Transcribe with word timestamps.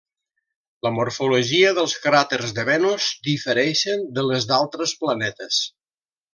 La 0.87 0.91
morfologia 0.95 1.73
dels 1.81 1.93
cràters 2.07 2.55
de 2.61 2.65
Venus 2.71 3.11
difereixen 3.29 4.03
de 4.19 4.27
les 4.33 4.51
d'altres 4.55 4.99
planetes. 5.05 5.65